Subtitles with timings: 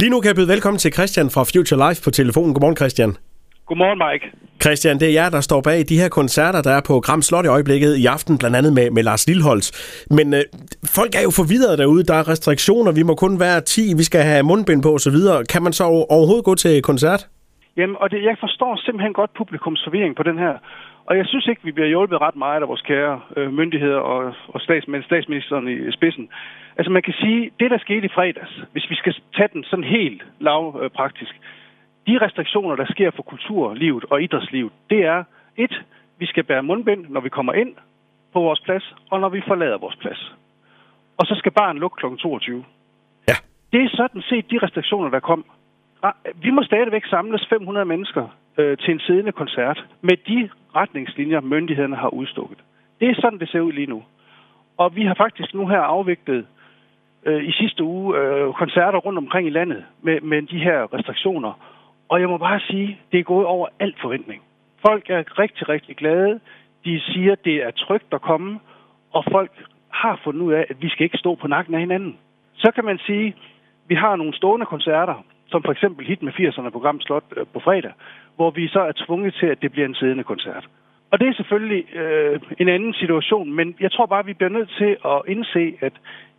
[0.00, 2.54] Lige nu kan jeg byde velkommen til Christian fra Future Life på telefonen.
[2.54, 3.16] Godmorgen Christian.
[3.66, 4.36] Godmorgen, Mike.
[4.62, 7.44] Christian, det er jer, der står bag de her koncerter, der er på Gram Slot
[7.44, 9.70] i øjeblikket i aften, blandt andet med, med Lars Lilholz.
[10.10, 10.42] Men øh,
[10.84, 12.04] folk er jo forvirret derude.
[12.04, 12.92] Der er restriktioner.
[12.92, 13.94] Vi må kun være 10.
[13.96, 15.16] Vi skal have mundbind på osv.
[15.48, 17.26] Kan man så overhovedet gå til koncert?
[17.76, 20.58] Jamen, og det, jeg forstår simpelthen godt publikums forvirring på den her.
[21.06, 24.34] Og jeg synes ikke, vi bliver hjulpet ret meget af vores kære øh, myndigheder og,
[24.48, 26.28] og stats, statsministeren i spidsen.
[26.76, 29.84] Altså man kan sige, det der skete i fredags, hvis vi skal tage den sådan
[29.84, 31.60] helt lavpraktisk, øh,
[32.06, 35.24] de restriktioner, der sker for kulturlivet og idrætslivet, det er
[35.56, 35.74] et,
[36.18, 37.72] vi skal bære mundbind, når vi kommer ind
[38.32, 40.32] på vores plads, og når vi forlader vores plads.
[41.18, 42.16] Og så skal barn lukke kl.
[42.16, 42.64] 22.
[43.28, 43.34] Ja.
[43.72, 45.44] Det er sådan set de restriktioner, der kom.
[46.02, 51.40] Ah, vi må stadigvæk samles 500 mennesker øh, til en siddende koncert med de retningslinjer,
[51.40, 52.58] myndighederne har udstukket.
[53.00, 54.02] Det er sådan, det ser ud lige nu.
[54.76, 56.46] Og vi har faktisk nu her afviklet
[57.26, 61.52] øh, i sidste uge øh, koncerter rundt omkring i landet med, med de her restriktioner.
[62.08, 64.42] Og jeg må bare sige, det er gået over alt forventning.
[64.86, 66.40] Folk er rigtig, rigtig glade.
[66.84, 68.60] De siger, det er trygt at komme,
[69.12, 69.50] og folk
[69.88, 72.18] har fundet ud af, at vi skal ikke stå på nakken af hinanden.
[72.54, 73.36] Så kan man sige,
[73.88, 77.60] vi har nogle stående koncerter, som for eksempel Hit med 80'erne program Slot øh, på
[77.60, 77.92] fredag,
[78.36, 80.64] hvor vi så er tvunget til, at det bliver en siddende koncert.
[81.12, 84.70] Og det er selvfølgelig øh, en anden situation, men jeg tror bare, vi bliver nødt
[84.78, 85.92] til at indse, at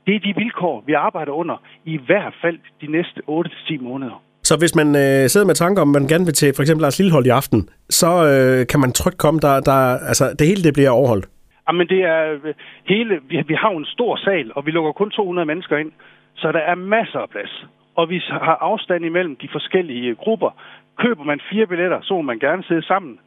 [0.05, 4.21] det er de vilkår, vi arbejder under, i hvert fald de næste 8-10 måneder.
[4.43, 6.99] Så hvis man øh, sidder med tanker om, man gerne vil til for eksempel Lars
[6.99, 10.73] Lillehold i aften, så øh, kan man trygt komme, der, der, altså det hele det
[10.73, 11.25] bliver overholdt?
[11.67, 12.53] Jamen det er øh,
[12.85, 15.91] hele, vi, vi har jo en stor sal, og vi lukker kun 200 mennesker ind,
[16.35, 17.65] så der er masser af plads.
[17.95, 20.51] Og vi har afstand imellem de forskellige grupper.
[20.97, 23.19] Køber man fire billetter, så må man gerne sidde sammen.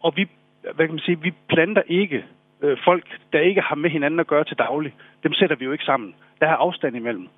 [0.00, 0.26] Og vi,
[0.74, 2.24] hvad kan man sige, vi planter ikke
[2.62, 4.92] øh, folk, der ikke har med hinanden at gøre til daglig.
[5.22, 6.14] Dem sætter vi jo ikke sammen.
[6.40, 7.28] Der er afstand imellem.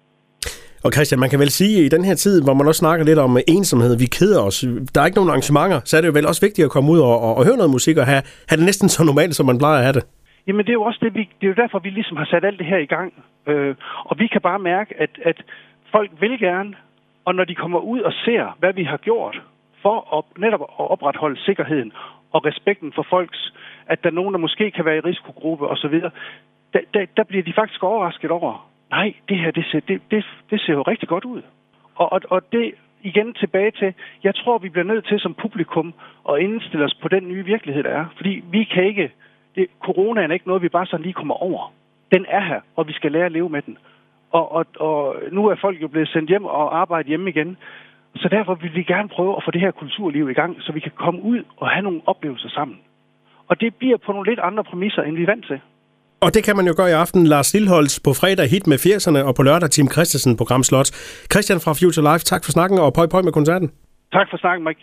[0.84, 3.04] Og Christian, man kan vel sige, at i den her tid, hvor man også snakker
[3.06, 6.12] lidt om ensomhed, vi keder os, der er ikke nogen arrangementer, så er det jo
[6.18, 8.58] vel også vigtigt at komme ud og, og, og høre noget musik og have, have
[8.60, 10.04] det næsten så normalt, som man plejer at have det.
[10.46, 12.44] Jamen det er jo også det, vi, det er jo derfor, vi ligesom har sat
[12.44, 13.12] alt det her i gang.
[13.46, 13.74] Øh,
[14.04, 15.38] og vi kan bare mærke, at, at
[15.96, 16.74] folk vil gerne,
[17.24, 19.42] og når de kommer ud og ser, hvad vi har gjort
[19.82, 21.92] for at, netop at opretholde sikkerheden
[22.32, 23.52] og respekten for folks,
[23.86, 26.00] at der er nogen, der måske kan være i risikogruppe osv.,
[26.74, 30.24] der, der, der bliver de faktisk overrasket over, nej, det her, det ser, det, det,
[30.50, 31.42] det ser jo rigtig godt ud.
[31.94, 33.94] Og, og, og det igen tilbage til,
[34.24, 35.94] jeg tror, vi bliver nødt til som publikum
[36.30, 38.06] at indstille os på den nye virkelighed, der er.
[38.16, 39.12] Fordi vi kan ikke,
[39.54, 41.72] det, corona er ikke noget, vi bare sådan lige kommer over.
[42.14, 43.78] Den er her, og vi skal lære at leve med den.
[44.38, 47.56] Og, og, og nu er folk jo blevet sendt hjem og arbejde hjemme igen.
[48.16, 50.80] Så derfor vil vi gerne prøve at få det her kulturliv i gang, så vi
[50.80, 52.76] kan komme ud og have nogle oplevelser sammen.
[53.48, 55.60] Og det bliver på nogle lidt andre præmisser, end vi er vant til.
[56.20, 57.26] Og det kan man jo gøre i aften.
[57.26, 60.88] Lars Lilholz på fredag hit med 80'erne, og på lørdag Tim Christensen på Gram Slot.
[61.32, 63.68] Christian fra Future Life, tak for snakken, og pøj pøj med koncerten.
[64.12, 64.82] Tak for snakken, Mike.